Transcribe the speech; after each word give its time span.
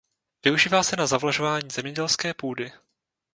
Využívá 0.45 0.83
se 0.83 0.95
na 0.95 1.07
zavlažování 1.07 1.69
zemědělské 1.69 2.33
půdy. 2.33 2.71